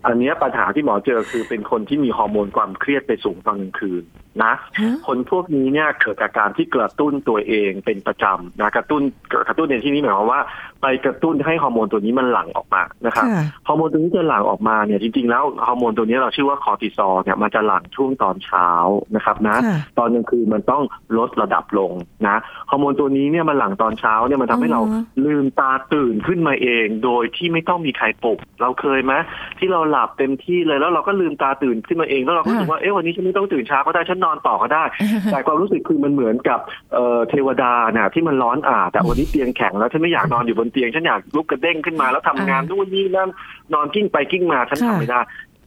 [0.05, 4.03] อันเนี้ยปัญหาที่หมอเจอคือเป็นคนที่มีฮอร์โมนความเครียดไปสูงตอนกลางคืน
[4.43, 9.01] นะฮะคนพวกนี้เนี่ยเกิดจากการที่กระตุ้นตัวเองเป็นประจำนะกระตุ้น
[9.47, 10.41] กระตุ้นในที่นี้หมายความว่า
[10.81, 18.67] ไปกระตุ้นให้ฮอร์โมนตัวนี้มันหลั่งออกมานะครับค่ะฮอร์โมนตัวนี้จะหลั่งออกมาเนี่ยจริงๆแล้วฮอร์โมนตัวนี้เราชื่อว่าคอร์ติซอลเนี่ยมันจะหลั่งช่วงตอนเช้า
[19.15, 20.83] นะครับนะค่ะตอนกลางคืนมันต้อง
[21.17, 21.91] ลดระดับลง
[22.27, 22.37] นะ
[22.69, 29.13] ฮอร์โมนตัวนี้เนี่ยมันหลั่งตอนเช้าเนี่ยมันทำให้เราอ๋อลืมตาตื่นขึ้นมาเอง โดยที่ไม่ต้องมีใครปลุกเราเคยไหม
[29.59, 34.83] ที่เราหลับเต็มที่เลยแล้วเราก็ลืมตาตื่นขึ้นมาเองแล้วเราก็รู้สึกว่าเอ๊ะวันนี้ฉันไม่ต้องตื่นเช้าก็ได้ฉันนอนต่อก็ได้
[35.31, 36.59] แต่ความรู้สึกคือมันเหมือนกับ
[36.93, 43.29] เอ่อเทวดาน่ะที่มันร้อนอ่าแต่วันนี้เตียงแข็งแล้วฉันไม่อยากนอนอยู่บนเตียงฉันอยากลุกกระเด้งขึ้นมาแล้วทำงานอ่านู่นนี่นั่น
[43.73, 45.19] นอนกิ้งไปกิ้งมาฉันค่ะทำไม่ได้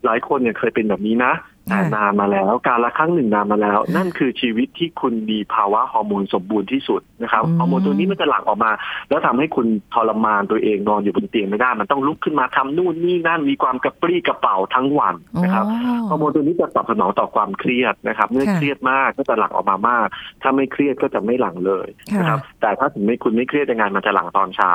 [0.05, 8.73] หลายคนเนี่ยเคยเป็นแบบนี้นะแต่ค่ะ นานมาแล้ว การละครั้งหนึ่งนานมาแล้ว นั่นคือชีวิตที่คุณมีภาวะฮอร์โมนสมบูรณ์ที่สุดนะครับอืมฮอร์โมนตัวนี้มันจะหลั่งออกมา
[9.09, 15.65] แล้วทำให้คุณทรมานตัวเองนอนอยู่บนเตียงไม่ได้ มันต้องลุกขึ้นมาทำนู่นนี่นั่นมีความกระปรี้กระเป๋าทั้งวันนะครับ
[16.09, 20.07] ฮอร์โมนตัวนี้จะตอบสนองต่อความเครียดนะครับ เมื่อค่ะเครียดมากก็จะหลั่งออกมามาก
[20.43, 24.73] ถ้าไม่เครียดก็จะไม่หลั่งเลยค่ะนะครับแต่ถ้าถึงไม่คุณไม่เครียดยังไงมันจะหลั่งตอนเช้า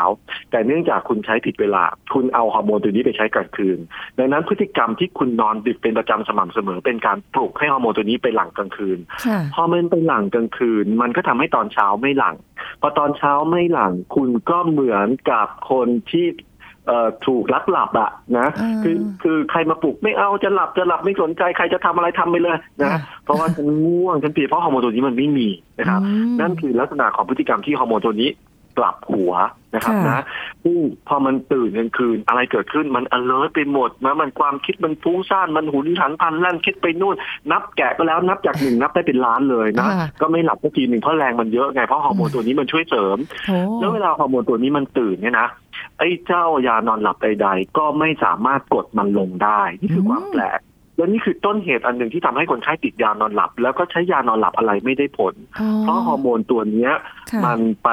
[0.52, 3.80] แต่เนื่องจากคุณใช้ผิดเวลา คุณเอาฮอร์โมนตัวนี้ไปใช้กลางคืน
[4.17, 12.36] ดังนั้นพฤติกรรมที่คุณนอนดึกเป็นประจำสม่ำเสมอเป็นการปลุกให้ฮอร์โมนตัวนี้ไปหลั่งกลางคืนค่ะพอมันไปหลั่งกลางคืน มันก็ทำให้ตอนเช้าไม่หลั่ง
[12.82, 16.26] พอตอนเช้าไม่หลั่งคุณก็เหมือนกับคนที่
[16.88, 25.48] เอ่อถูกลักหลับอะนะอ่าคือคือใครมาปลุกไม่เอาจะหลับจะหลับไม่สนใจใครจะทำอะไรทำไปเลยนะค่ะเพราะว่าฉันง่วงฉันเพลียเพราะฮอร์โมนตัวนี้มันไม่มี
[25.80, 28.30] นะครับอืมนั่นคือลักษณะของพฤติกรรมที่ฮอร์โมนตัวนี้
[28.78, 29.34] กลับหัว
[29.76, 30.24] นะครับค่ะนะ
[30.64, 37.16] ซึ่งพอมันตื่นกลางคืนอะไรเกิดขึ้นมัน alert ไปหมดนะมันความคิดมันฟุ้งซ่านมันหุนหันพลันแล่นคิดไปนู่น
[37.52, 45.48] นับแกะก็แล้วนับจากหนึ่งนับได้เป็นล้านเลยนะค่ะก็ไม่หลับสักทีหนึ่งเพราะแรงมันเยอะไงเพราะฮอร์โมนตัวนี้มันช่วยเสริมโอ้แล้วเวลาฮอร์โมนตัวนี้มันตื่นเนี่ยนะ
[46.00, 50.60] ไอ้เจ้ายานอนหลับใดๆก็ไม่สามารถกดมันลงได้ นี่คือความแปลก
[50.98, 56.92] แล้วนี่คือต้นเหตุอันหนึ่งที่ทำให้คนไข้ติดยานอนหลับ แล้วก็ใช้ยานอนหลับอะไรไม่ได้ผลอ๋อเพราะฮอร์โมนตัวเนี้ย
[57.32, 57.90] ค่ะมันไป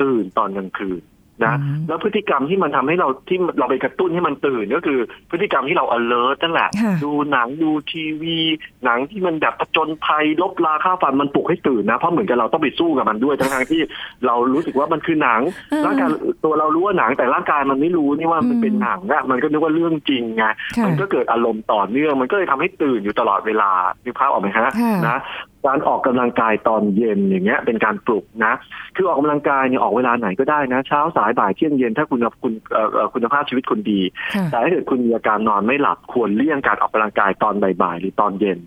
[0.00, 1.02] ตื่นตอนกลางคืน
[1.44, 4.98] นะอืมแล้วพฤติกรรมที่มันทำให้เราที่เราไปกระตุ้นให้มันตื่นก็คือ
[5.30, 8.38] พฤติกรรมที่เรา alert นั่นแหละค่ะดูหนังดูทีวี
[8.84, 13.80] หนังที่มันแบบผจญภัยลบลาค่าฟันมันปลุกให้ตื่นนะ เพราะเหมือนกับเราต้องไปสู้กับมันด้วยทั้งๆที่
[14.26, 16.08] เรารู้สึกว่ามันคือหนังเออร่างกาย
[16.44, 20.44] ตัวเรารู้ว่าหนังแต่ร่างกายมันไม่รู้นี่ว่ามันอืมเป็นหนังอะมันก็นึกว่าเรื่องจริงไง
[20.76, 23.70] ค่ะมันก็เกิดอารมณ์ต่อเนื่องมันก็เลยทำให้ตื่นอยู่ตลอดเวลา
[24.04, 25.18] นึกภาพออกไหมฮะค่ะนะ
[25.66, 28.54] การออกกำลังกายตอนเย็นอย่างเงี้ย เป็นการปลุกนะ
[28.96, 34.00] คือออกกำลังกายเนี่ยออกเวลาไหนก็ได้นะ เช้าสายบ่ายเที่ยงเย็นถ้าคุณคุณเอ่อเอ่อคุณภาพชีวิตคุณดี
[34.34, 38.58] ค่ะแต่ถ้าเกิดคุณมีอาการนอนไม่หลับควรเลี่ยงการออกกำลังกายตอนบ่ายๆหรือตอนเย็น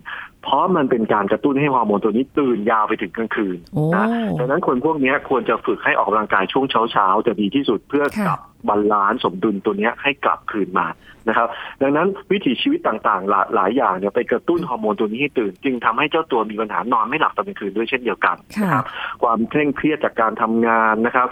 [0.42, 4.06] เพราะมันเป็นการกระตุ้นให้ฮอร์โมนตัวนี้ตื่นยาวไปถึงกลางคืนโอ้นะ
[4.38, 10.86] ดังนั้นคนพวกเนี้ยควรจะฝึกให้ออกกำลังกายช่วงเช้าๆจะดีที่สุดเพื่อค่ะกลับbalance สมดุลตัวเนี้ยให้กลับคืนมา
[11.28, 11.48] นะครับ
[11.82, 18.84] ดังนั้นวิถีชีวิตต่างๆ หลายหลายอย่างเนี่ยไปกระตุ้นฮอร์โมนตัวนี้ให้ตื่น จึงทำให้เจ้าตัวมีปัญหานอนไม่หลับตอนกลางคืนด้วยเช่นเดียวกันนะครับ
[19.22, 21.28] ความเคร่งเครียดจากการทำงานนะครับ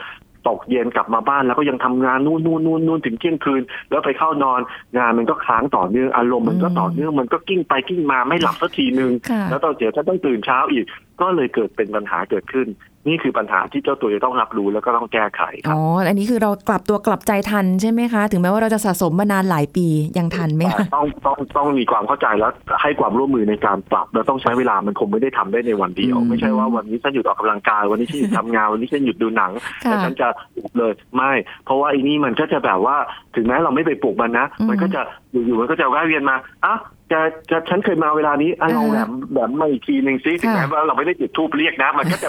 [0.49, 4.61] ตกเย็นกลับมาบ้านแล้วก็ยังทำงานนู่นนู่นนู่นนู่นถึงเที่ยงคืน แล้วไปเข้านอน
[4.99, 10.85] งานมันก็ค้างต่อเนื่องอารมณ์มันก็ต่อเนื่องมันก็กลิ้งไปกลิ้งมาไม่หลับสักทีนึงค่ะแล้วตอนเดี๋ยวถ้าต้องตื่นเช้าอีก
[11.21, 12.67] ก็เลยเกิดเป็นปัญหาเกิดขึ้น
[13.07, 19.87] นี่คือปัญหาที่เจ้าตัวจะต้องรับรู้แล้วก็ต้องแก้ไขครัอ๋บออันนี้คือเรากลับตัวกลับใจทันใช่ไหมคะ ถึงแม้ว่าเราจะสะสมมานานหลายปี
[20.19, 29.53] ยังทันไหมคะต้องต้องต้องมีความเข้าใจแล้วให้ความร่วมมือในการปรับแล้วต้องใช้เวลามันคงไม่ได้ทำได้ในวันเดียวอืมไม่ใช่ว่าวันนี้ฉันหยุดออกกำลังกายวันนี้ฉันหยุดทำงานวันนี้ฉันหยุดดูหนัง
[29.85, 31.33] ค่ะแล้วฉันจะหยุดเลยไม่
[31.65, 32.97] เพราะว่าไอ้นี่มันก็จะแบบว่า
[33.37, 35.01] ถึงแม้เราไม่ไปปลุกมันนะอืมมันก็จะ
[35.33, 36.75] อยู่ๆมันก็จะแวะเวียนมาอะ
[37.13, 42.29] จะจะฉันเคยมาเวลานี้อะลองแหลมแหลมมาอีกทีหนึ่งซิถึงแม้ค่ะว่าเราไม่ได้จุดทูบเรียกนะ มันก็จะ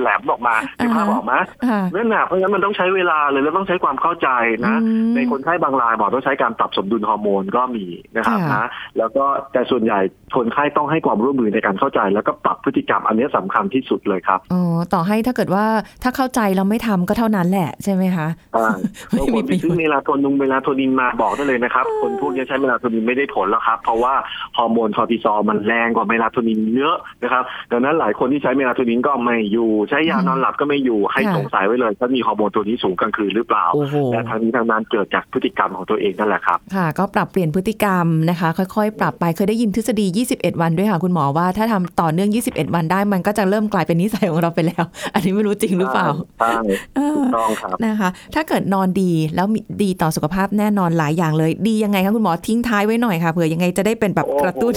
[0.00, 4.28] แหลมออกมาถึงภาพออกมาค่ะนั่นน่ะเพราะฉะนั้นมันต้องใช้เวลาเลยแล้วต้องใช้ความเข้าใจ
[4.66, 7.84] นะอืมในคนไข้บางรายหมอต้องใช้การปรับสมดุลฮอร์โมนก็มี
[8.16, 10.00] นะครับค่ะนะแล้วก็แต่ส่วนใหญ่
[10.36, 14.62] คนไข้ต้องให้ความร่วมมือในการเข้าใจ แล้วก็ปรับพฤติกรรมอันนี้สำคัญที่สุดเลยครับอ๋อ
[14.94, 15.64] ต่อให้ถ้าเกิดว่า
[16.02, 18.68] ถ้าเข้าใจเราไม่ทำก็เท่านั้นแหละใช่ไหมคะอ่า
[19.10, 24.14] ไม่บางมีคนประไปโยชน์ซื้อเมลาโทนินเมลาโทนินมาบอกได้เลยนะครับ คนพวกนี้ใช้เมลาโทนินไม่ได้ผลแล้วครับเพราะว่า
[24.56, 46.08] ฮอร์โมนคอร์ติซอลมันแรงกว่าเมลาโทนินเยอะนะครับดังนั้นหลายคนที่ใช้เมลาโทนินก็ไม่อยู่ ใช้ยานอนหลับก็ไม่อยู่ให้ค่ะสงสัยไว้เลยว่ามีฮอร์โมนตัวนี้สูงกลางคืนหรือเปล่าโอ้โหและทั้งนี้ทั้งนั้นเกิดจากพฤติกรรมของตัวเองนั่นแหละครับค่ะ ก็ปรับเปลี่ยนพฤติกรรมนะคะ ค่อยๆ ปรับไปเคยได้ยินทฤษฎี 21 วันด้วยค่ะคุณหมอว่าถ้าทำต่อเนื่อง 21 วันได้มันก็จะเริ่มกลายเป็นนิสัยของเราไปแล้ว อันนี้ไม่รู้จริงหรือเปล่า
[46.40, 46.54] ใช่
[46.96, 54.74] เออถูกต้องครับนะคะ ถ้าเกิดนอนดีแล้วมีดีต่อสุขภาพแน่นอนหลายอย่างเลย ดียังไงคะคุณหมอทิ้งท้ายไว้หน่อยค่ะเผื่อยังไงจะได้เป็นแบบกระตุ้น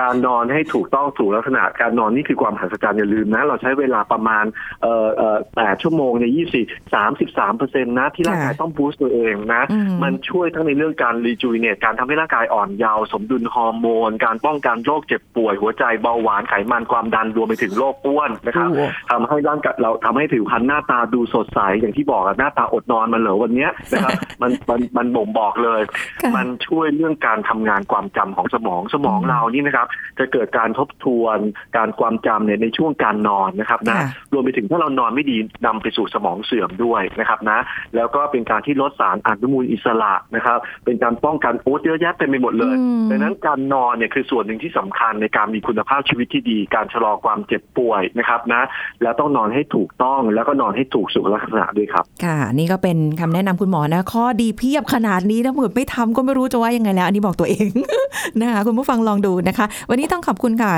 [0.00, 4.44] การนอนให้ถูกต้องถูกลักษณะการนอนนี่คือความมหัศจรรย์อย่าลืมนะ เราใช้เวลาประมาณ
[4.82, 25.80] เอ่อเอ่อแปดชั่วโมงในยี่สิบสามสิบสามเปอร์เซ็นต์นะที่ร่างกายค่ะต้อง boost ตัวเองนะอืมมันช่วยทั้งในเรื่องการ rejuvenate การทำให้ร่างกายอ่อนเยาว์สมดุลฮอร์โมน การป้องกันโรคเจ็บป่วยหัวใจเบาหวานไขมันความดันรวมไปถึงโรคอ้วนนะครับโอ้โหทำให้ร่างกายเราทำให้ผิวพรรณหน้าตาดูสดใสอย่างที่บอกอะหน้าตาอดนอนมาเหรอวันเนี้ยนะครับมันมันมันบ่งบอกเลย
[26.22, 29.83] ค่ะมันช่วยเรื่องการทำงานความจำของสมองสมองอืมเรานี่นะครับ
[30.18, 31.38] จะเกิดการทบทวน
[31.76, 37.58] การความจำเนี่ยในช่วงการนอนนะครับนะค่ะรวมไปถึงถ้าเรานอนไม่ดีนำไปสู่สมองเสื่อมด้วยนะครับนะ
[37.96, 48.62] แล้วก็เป็นการที่ลดสารอนุมูลอิสระนะครับ เป็นการป้องกันโอ๊ยเยอะแยะเต็มไปหมดเลยอืมดังนั้นการนอนเนี่ยคือส่วนหนึ่งที่สำคัญในการมีคุณภาพชีวิตที่ดี การชะลอความเจ็บป่วยนะครับนะ
[49.02, 57.66] แล้วต้องนอนให้ถูกต้องแล้วก็นอนให้ถูกสุขลักษณะด้วยครับ ค่ะ นี่ก็เป็นคำแนะนำคุณหมอนะ ข้อดีเพียบขนาดนี้ถ้าเกิดไม่ทำก็ไม่รู้จะว่ายังไงแล้ว อันนี้บอกตัวเอง
[58.40, 60.72] นะคะคุณผู้ฟังลองดูนะคะวันนี้ต้องขอบคุณค่ะ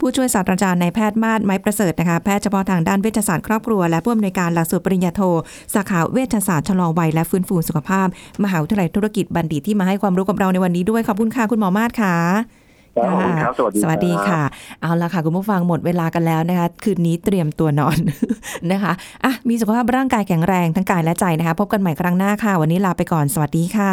[0.00, 5.22] ผู้ช่วยศาสตราจารย์นายแพทย์มาศไม้ประเสริฐนะคะแพทย์เฉพาะทางด้านเวชศาสตร์ครอบครัวและผู้อำนวยการหลักสูตรปริญญาโท
[5.74, 8.06] สาขาเวชศาสตร์ชะลอวัยและฟื้นฟูสุขภาพ
[8.44, 12.16] มหาวิทยาลัยธุรกิจบัณฑิตที่มาให้ความรู้กับเราในวันนี้ด้วยขอบคุณค่ะคุณหมอมาศค่ะ
[13.58, 14.42] สวัสดีสวัสดีค่ะ
[14.80, 17.98] เอาละค่ะ คุณผู้ฟังหมดเวลากันแล้วนะคะ คืนนี้เตรียมตัวนอน
[18.72, 18.92] นะคะ
[19.24, 23.92] อะมีสุขภาพร่างกายแข็งแรงทั้งกายและใจนะคะ พบกันใหม่ครั้งหน้าค่ะ วันนี้ลาไปก่อน สวัสดีค่ะ